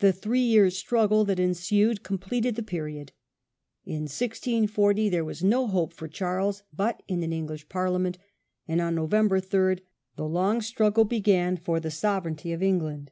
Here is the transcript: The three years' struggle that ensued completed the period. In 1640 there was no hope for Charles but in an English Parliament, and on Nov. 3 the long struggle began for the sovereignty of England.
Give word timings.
The 0.00 0.12
three 0.12 0.42
years' 0.42 0.76
struggle 0.76 1.24
that 1.24 1.40
ensued 1.40 2.02
completed 2.02 2.54
the 2.54 2.62
period. 2.62 3.12
In 3.86 4.02
1640 4.02 5.08
there 5.08 5.24
was 5.24 5.42
no 5.42 5.66
hope 5.66 5.94
for 5.94 6.06
Charles 6.06 6.64
but 6.70 7.02
in 7.08 7.22
an 7.22 7.32
English 7.32 7.66
Parliament, 7.70 8.18
and 8.66 8.78
on 8.82 8.94
Nov. 8.96 9.10
3 9.10 9.76
the 10.16 10.28
long 10.28 10.60
struggle 10.60 11.04
began 11.06 11.56
for 11.56 11.80
the 11.80 11.90
sovereignty 11.90 12.52
of 12.52 12.62
England. 12.62 13.10